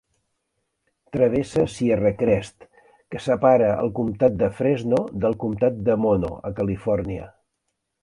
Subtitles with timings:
[1.15, 2.65] Travessa Sierra Crest
[3.11, 7.35] que separa el comtat de Fresno del comtat de Mono, a Califòrnia.